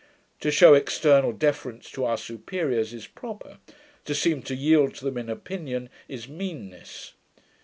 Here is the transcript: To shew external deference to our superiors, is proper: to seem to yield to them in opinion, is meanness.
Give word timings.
To 0.39 0.49
shew 0.49 0.73
external 0.73 1.31
deference 1.31 1.91
to 1.91 2.05
our 2.05 2.17
superiors, 2.17 2.91
is 2.91 3.05
proper: 3.05 3.59
to 4.05 4.15
seem 4.15 4.41
to 4.41 4.55
yield 4.55 4.95
to 4.95 5.05
them 5.05 5.19
in 5.19 5.29
opinion, 5.29 5.91
is 6.07 6.27
meanness. 6.27 7.13